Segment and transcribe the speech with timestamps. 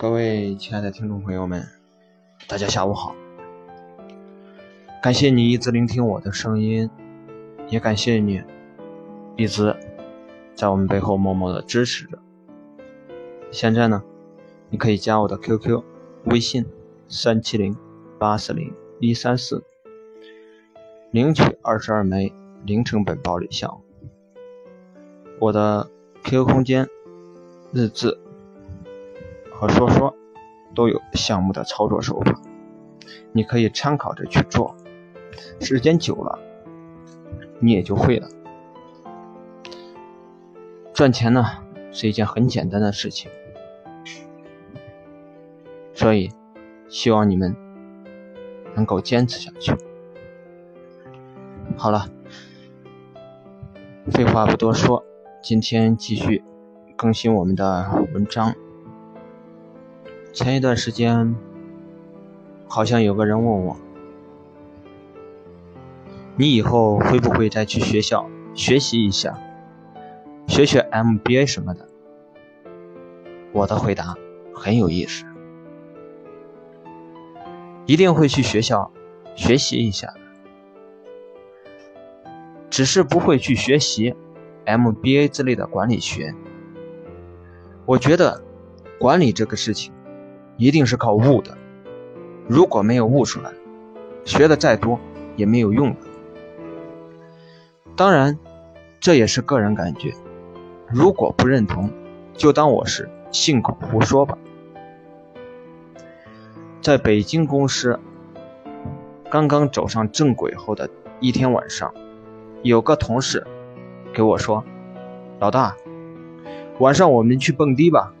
[0.00, 1.62] 各位亲爱的听众朋友们，
[2.48, 3.14] 大家下午好！
[5.02, 6.88] 感谢你一直聆听我的声音，
[7.68, 8.42] 也感谢你
[9.36, 9.76] 一直
[10.54, 12.18] 在我们背后默默的支持着。
[13.50, 14.02] 现在呢，
[14.70, 15.82] 你可以加我的 QQ
[16.24, 16.64] 微信
[17.06, 17.76] 三七零
[18.18, 19.62] 八四零一三四，
[21.10, 22.32] 领取二十二枚
[22.64, 23.82] 零成本暴力项。
[25.38, 25.90] 我的
[26.24, 26.88] QQ 空间
[27.74, 28.18] 日志。
[29.60, 30.16] 和说说
[30.74, 32.40] 都有项目的操作手法，
[33.32, 34.74] 你可以参考着去做，
[35.60, 36.38] 时间久了，
[37.58, 38.26] 你也就会了。
[40.94, 41.44] 赚钱呢
[41.92, 43.30] 是一件很简单的事情，
[45.92, 46.30] 所以
[46.88, 47.54] 希望你们
[48.74, 49.76] 能够坚持下去。
[51.76, 52.06] 好了，
[54.10, 55.04] 废话不多说，
[55.42, 56.42] 今天继续
[56.96, 58.54] 更新我们的文章。
[60.32, 61.34] 前一段时间，
[62.68, 63.76] 好像有个人问我
[66.36, 69.38] ：“你以后会不会再去学校学习一下，
[70.46, 71.86] 学学 MBA 什么的？”
[73.52, 74.16] 我的回答
[74.54, 75.24] 很有意思：
[77.86, 78.92] 一定会去学校
[79.34, 80.20] 学习一下的，
[82.70, 84.14] 只是不会去学习
[84.64, 86.34] MBA 之类的管理学。
[87.84, 88.42] 我觉得
[89.00, 89.92] 管理这个事情。
[90.60, 91.56] 一定是靠悟的，
[92.46, 93.50] 如果没有悟出来，
[94.26, 95.00] 学的再多
[95.34, 95.96] 也没有用。
[97.96, 98.38] 当然，
[99.00, 100.12] 这也是个人感觉，
[100.86, 101.90] 如果不认同，
[102.34, 104.36] 就当我是信口胡说吧。
[106.82, 107.98] 在北京公司
[109.30, 111.94] 刚刚走上正轨后的一天晚上，
[112.62, 113.46] 有个同事
[114.12, 114.62] 给我说
[115.40, 115.74] ：“老大，
[116.80, 118.12] 晚上我们去蹦迪吧。”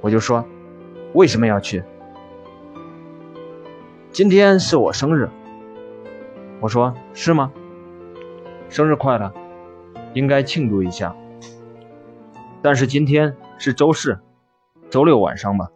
[0.00, 0.44] 我就说，
[1.14, 1.84] 为什么要去？
[4.12, 5.28] 今天是我生日。
[6.60, 7.52] 我说是吗？
[8.68, 9.32] 生日快乐，
[10.14, 11.14] 应该庆祝一下。
[12.62, 14.18] 但是今天是周四，
[14.90, 15.70] 周六晚上吧，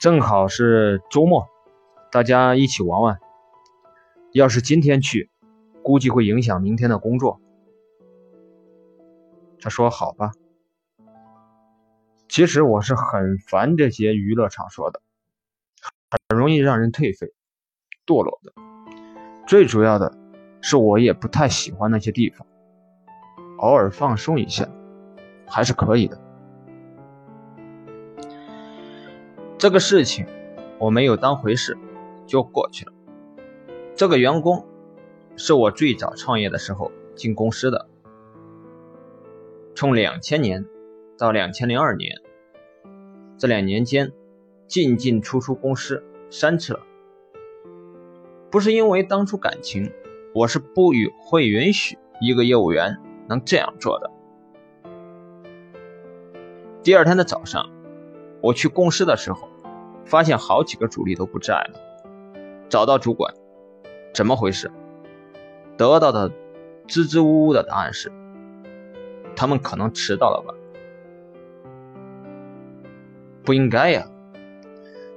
[0.00, 1.46] 正好是周末，
[2.10, 3.18] 大家一起玩玩。
[4.32, 5.30] 要是今天去，
[5.82, 7.40] 估计会影响明天的工作。
[9.60, 10.32] 他说好吧。
[12.28, 15.00] 其实我是很烦这些娱乐场所的，
[16.10, 17.32] 很容易让人颓废、
[18.06, 18.52] 堕落的。
[19.46, 20.14] 最主要的
[20.60, 22.46] 是，我也不太喜欢那些地方。
[23.56, 24.68] 偶尔放松一下，
[25.46, 26.20] 还是可以的。
[29.56, 30.26] 这个事情
[30.78, 31.76] 我没有当回事，
[32.26, 32.92] 就过去了。
[33.96, 34.66] 这个员工
[35.36, 37.88] 是我最早创业的时候进公司的，
[39.74, 40.66] 从两千年。
[41.18, 42.20] 到两千零二年，
[43.38, 44.12] 这两年间
[44.68, 46.80] 进进出出公司三次了。
[48.52, 49.90] 不是因为当初感情，
[50.32, 54.12] 我是不允会允许一个业务员能这样做的。
[56.84, 57.68] 第二天的早上，
[58.40, 59.48] 我去公司的时候，
[60.04, 61.80] 发现好几个主力都不在了。
[62.68, 63.34] 找到主管，
[64.14, 64.70] 怎么回事？
[65.76, 66.30] 得到的
[66.86, 68.12] 支支吾吾的答案是，
[69.34, 70.54] 他们可能迟到了吧。
[73.48, 74.04] 不应该呀！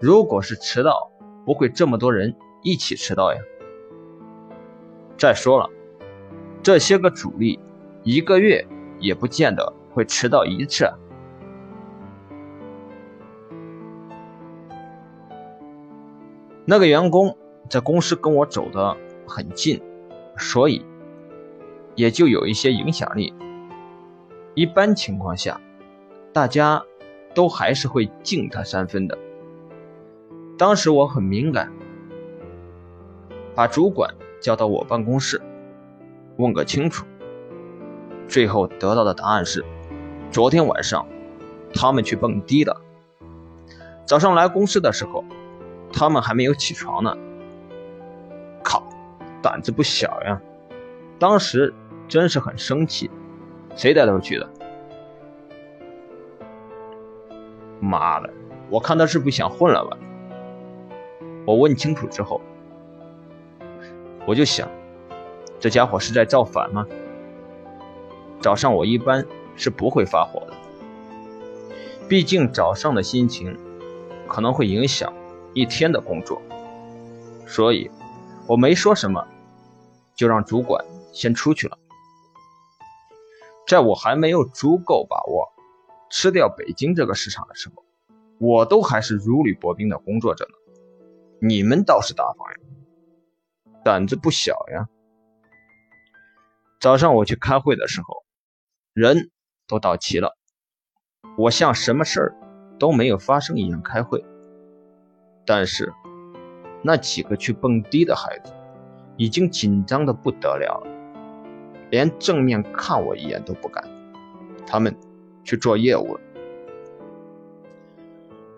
[0.00, 1.10] 如果是迟到，
[1.44, 3.38] 不会这么多人一起迟到呀。
[5.18, 5.68] 再说了，
[6.62, 7.60] 这些个主力
[8.02, 8.66] 一个月
[8.98, 10.90] 也不见得会迟到一次。
[16.64, 17.36] 那个员工
[17.68, 18.96] 在公司跟我走的
[19.28, 19.82] 很近，
[20.38, 20.82] 所以
[21.94, 23.34] 也就有一些影响力。
[24.54, 25.60] 一般情况下，
[26.32, 26.82] 大家。
[27.34, 29.18] 都还是会敬他三分的。
[30.56, 31.72] 当时我很敏感，
[33.54, 35.42] 把主管叫到我办公室，
[36.36, 37.04] 问个清楚。
[38.28, 39.64] 最后得到的答案是：
[40.30, 41.06] 昨天晚上
[41.74, 42.80] 他们去蹦迪了。
[44.06, 45.24] 早上来公司的时候，
[45.92, 47.16] 他们还没有起床呢。
[48.62, 48.82] 靠，
[49.42, 50.40] 胆子不小呀！
[51.18, 51.74] 当时
[52.08, 53.10] 真是很生气，
[53.76, 54.48] 谁带他去的？
[57.84, 58.32] 妈的，
[58.70, 59.98] 我看他是不想混了吧？
[61.46, 62.40] 我问清楚之后，
[64.26, 64.68] 我就想，
[65.60, 66.86] 这家伙是在造反吗？
[68.40, 70.52] 早上我一般是不会发火的，
[72.08, 73.58] 毕竟早上的心情
[74.26, 75.12] 可能会影响
[75.52, 76.40] 一天的工作，
[77.46, 77.90] 所以
[78.46, 79.26] 我没说什么，
[80.14, 81.78] 就让主管先出去了。
[83.66, 85.53] 在我还没有足够把握。
[86.10, 87.84] 吃掉北京这个市场的时候，
[88.38, 90.50] 我都还是如履薄冰的工作着呢。
[91.40, 92.56] 你们倒是大方呀，
[93.84, 94.88] 胆子不小呀。
[96.80, 98.24] 早上我去开会的时候，
[98.92, 99.30] 人
[99.66, 100.36] 都到齐了，
[101.36, 102.36] 我像什么事儿
[102.78, 104.24] 都没有发生一样开会。
[105.46, 105.92] 但是
[106.82, 108.52] 那几个去蹦迪的孩子
[109.16, 113.84] 已经紧张的不得了了，连正面看我一眼都不敢。
[114.66, 114.96] 他们
[115.44, 116.20] 去做业务了，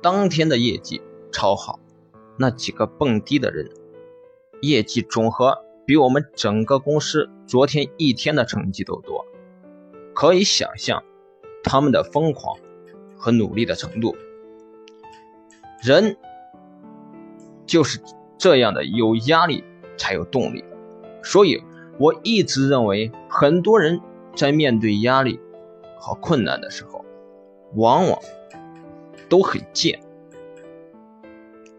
[0.00, 1.02] 当天的业绩
[1.32, 1.78] 超好。
[2.38, 3.70] 那几个蹦迪的人，
[4.60, 9.24] 业绩总和比我们整个公司昨天一天的成绩都多，
[10.14, 11.02] 可以想象
[11.64, 12.58] 他们的疯狂
[13.16, 14.14] 和努力的程度。
[15.82, 16.18] 人
[17.64, 18.00] 就是
[18.36, 19.64] 这样的，有压力
[19.96, 20.62] 才有动力。
[21.22, 21.62] 所以
[21.98, 24.00] 我一直认为，很多人
[24.34, 25.40] 在面对压力
[25.96, 27.04] 和困难的时候，
[27.74, 28.18] 往往
[29.28, 30.00] 都很贱，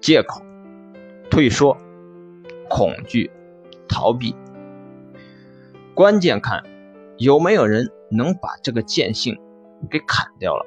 [0.02, 0.42] 借口。
[1.30, 1.78] 退缩、
[2.68, 3.30] 恐惧、
[3.88, 4.34] 逃避，
[5.94, 6.64] 关键看
[7.18, 9.38] 有没有人能把这个贱性
[9.92, 10.66] 给砍掉了。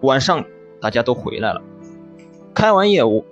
[0.00, 0.44] 晚上
[0.80, 1.62] 大家都回来了，
[2.52, 3.26] 开完业务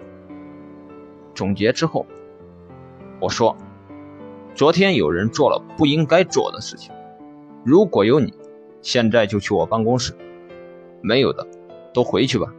[1.35, 2.07] 总结之后，
[3.19, 3.57] 我说
[4.55, 6.95] ：“昨天有人做了不应该做的事情，
[7.65, 8.35] 如果有你，
[8.81, 10.13] 现在就去我办公室；
[11.01, 11.47] 没有的，
[11.95, 12.53] 都回去吧。”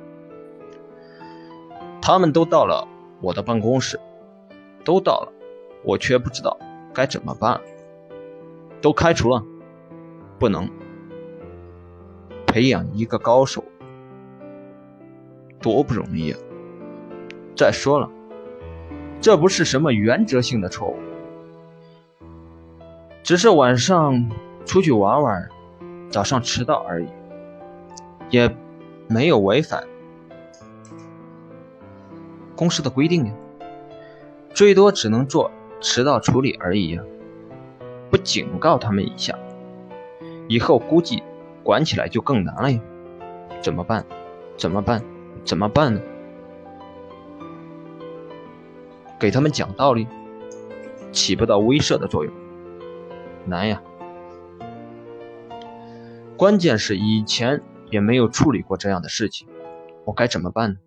[2.01, 2.87] 他们都到了
[3.21, 3.99] 我的办公室，
[4.83, 5.31] 都到了，
[5.83, 6.57] 我却不知道
[6.93, 7.59] 该怎么办。
[8.81, 9.41] 都开除了，
[10.37, 10.69] 不能
[12.45, 13.63] 培养一个高手，
[15.61, 16.39] 多不容易啊！
[17.55, 18.09] 再说了，
[19.21, 20.97] 这不是什么原则性的错误，
[23.23, 24.29] 只是晚上
[24.65, 25.49] 出去玩玩，
[26.09, 27.07] 早上迟到而已，
[28.29, 28.55] 也
[29.07, 29.83] 没有违反。
[32.55, 33.33] 公司的规定呀，
[34.53, 35.51] 最多只能做
[35.81, 37.03] 迟到处理而已呀，
[38.09, 39.37] 不警告他们一下，
[40.47, 41.23] 以后估计
[41.63, 42.79] 管起来就更难了呀。
[43.61, 44.05] 怎么办？
[44.57, 45.03] 怎么办？
[45.43, 46.01] 怎么办呢？
[49.19, 50.07] 给他们讲道理，
[51.11, 52.33] 起不到威慑的作用，
[53.45, 53.81] 难呀。
[56.43, 59.47] 关键是以前也没有处理过这样的事情，
[60.03, 60.79] 我该怎么办呢？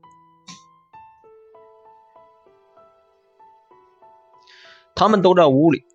[4.94, 5.86] 他们都在屋里，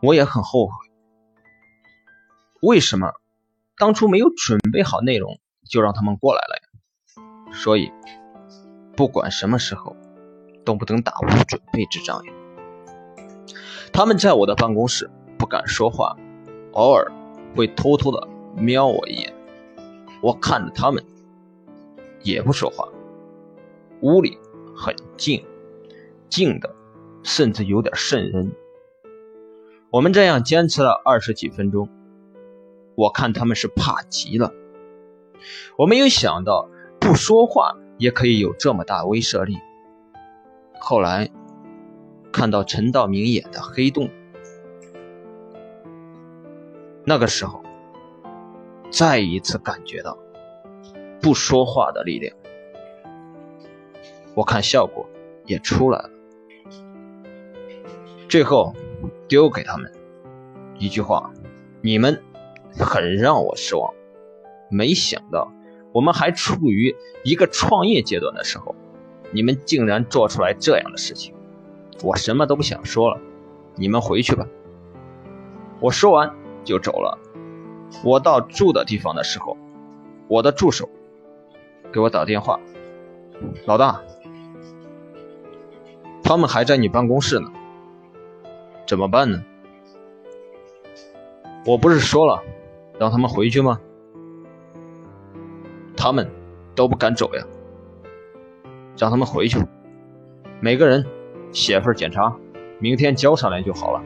[0.00, 0.72] 我也很后悔，
[2.62, 3.12] 为什么
[3.76, 7.52] 当初没有准备好内容就让他们过来了呀？
[7.52, 7.92] 所以，
[8.96, 9.94] 不管什么时候
[10.64, 12.32] 都不能打无准备之仗呀。
[13.96, 16.14] 他们在我的办公室不敢说话，
[16.72, 17.10] 偶尔
[17.56, 19.32] 会偷偷的瞄我一眼，
[20.20, 21.02] 我看着他们。
[22.20, 22.86] 也不说话，
[24.02, 24.36] 屋里
[24.76, 25.42] 很静，
[26.28, 26.74] 静的
[27.22, 28.52] 甚至有点瘆人。
[29.88, 31.88] 我们这样坚持了二十几分钟，
[32.96, 34.52] 我看他们是怕极了。
[35.78, 36.68] 我没有想到
[37.00, 39.56] 不说话也可以有这么大威慑力。
[40.78, 41.30] 后来
[42.36, 44.08] 看到陈道明演的《黑洞》，
[47.02, 47.62] 那个时候
[48.90, 50.18] 再一次感觉到。
[51.22, 52.36] 不说话的力量，
[54.34, 55.08] 我看效果
[55.46, 56.10] 也出来了。
[58.28, 58.74] 最后
[59.26, 59.90] 丢给他们
[60.78, 61.32] 一句话：
[61.80, 62.22] 你们
[62.78, 63.94] 很让我失望。
[64.70, 65.50] 没想到
[65.94, 66.94] 我们还处于
[67.24, 68.76] 一个创业阶段的时候，
[69.32, 71.34] 你们竟然做出来这样的事情。
[72.02, 73.20] 我什么都不想说了，
[73.74, 74.46] 你们回去吧。
[75.80, 76.34] 我说完
[76.64, 77.18] 就走了。
[78.04, 79.56] 我到住的地方的时候，
[80.28, 80.88] 我的助手。
[81.92, 82.58] 给我打电话，
[83.64, 84.02] 老大，
[86.22, 87.48] 他们还在你办公室呢，
[88.86, 89.42] 怎么办呢？
[91.64, 92.42] 我不是说了
[92.98, 93.80] 让他们回去吗？
[95.96, 96.28] 他们
[96.74, 97.46] 都不敢走呀，
[98.98, 99.58] 让他们回去，
[100.60, 101.06] 每个人
[101.56, 102.36] 写份检查，
[102.78, 104.02] 明天交上来就好了。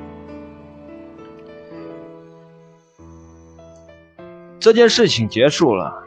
[4.60, 6.04] 这件事情结束了。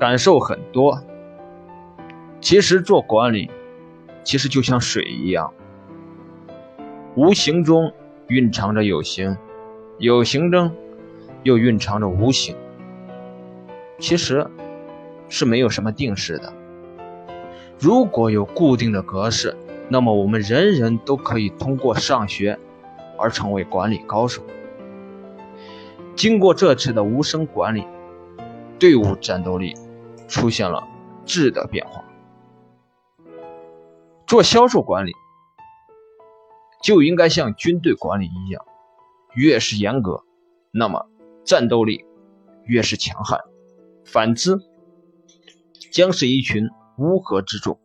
[0.00, 1.00] 感受很多。
[2.40, 3.48] 其实做管理，
[4.24, 5.52] 其实就像水一样，
[7.14, 7.92] 无形中
[8.26, 9.36] 蕴藏着有形，
[9.98, 10.74] 有形中
[11.44, 12.56] 又蕴藏着无形。
[14.00, 14.44] 其实
[15.28, 16.52] 是没有什么定式的。
[17.78, 19.54] 如果有固定的格式，
[19.92, 22.56] 那么我们人人都可以通过上学
[23.18, 24.40] 而成为管理高手。
[26.14, 27.84] 经过这次的无声管理，
[28.78, 29.74] 队伍战斗力
[30.28, 30.86] 出现了
[31.24, 32.04] 质的变化。
[34.28, 35.12] 做销售管理
[36.80, 38.64] 就应该像军队管理一样，
[39.34, 40.22] 越是严格，
[40.70, 41.08] 那么
[41.44, 42.04] 战斗力
[42.64, 43.40] 越是强悍；
[44.04, 44.56] 反之，
[45.90, 46.68] 将是一群
[46.98, 47.80] 乌合之众。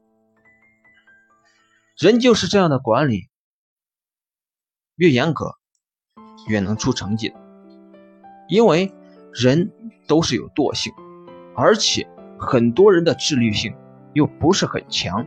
[1.98, 3.30] 人就是这样的管理，
[4.98, 5.56] 越严格，
[6.50, 7.34] 越能出成绩。
[8.50, 8.94] 因为
[9.32, 9.72] 人
[10.06, 10.94] 都是有惰性，
[11.56, 12.06] 而且
[12.38, 13.74] 很多人的自律性
[14.14, 15.26] 又不是很强，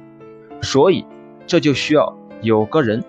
[0.60, 1.06] 所以
[1.46, 3.02] 这就需要有个人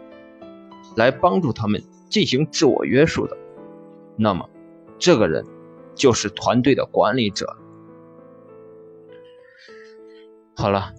[0.96, 3.38] 来帮助他们进行自我约束的。
[4.16, 4.50] 那么，
[4.98, 5.46] 这个人
[5.96, 7.58] 就是团队的管理者。
[10.56, 10.94] 好了。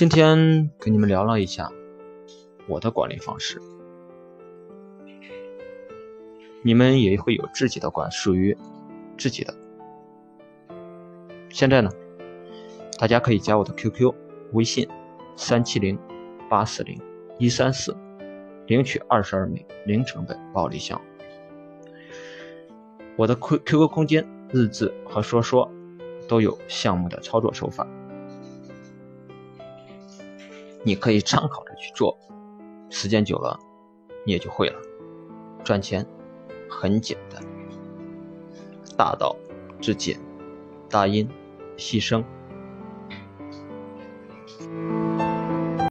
[0.00, 1.70] 今天跟你们聊了一下
[2.66, 3.60] 我的管理方式，
[6.62, 8.56] 你们也会有自己的管，属于
[9.18, 9.54] 自己的。
[11.50, 11.90] 现在呢，
[12.98, 14.14] 大家可以加我的 QQ
[14.54, 14.88] 微信
[15.36, 15.98] 三七零
[16.48, 16.98] 八四零
[17.38, 17.94] 一三四，
[18.68, 20.98] 领取二十二枚零成本暴力箱。
[23.16, 25.70] 我的 QQ 空间日志和说说
[26.26, 27.86] 都有项目的操作手法。
[30.82, 32.18] 你可以参考着去做，
[32.88, 33.58] 时间久了，
[34.24, 34.80] 你也就会了。
[35.62, 36.06] 赚钱
[36.68, 37.42] 很简单，
[38.96, 39.36] 大道
[39.80, 40.18] 至简，
[40.88, 41.28] 大音
[41.76, 42.24] 牺牲。